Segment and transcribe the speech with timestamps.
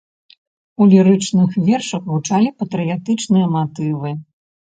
[0.81, 4.17] У лірычных вершах гучалі патрыятычныя матывы.